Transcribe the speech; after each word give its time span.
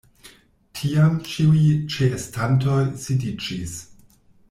Tiam 0.79 1.19
ĉiuj 1.33 1.61
ĉeestantoj 1.97 2.81
sidiĝis. 3.07 3.79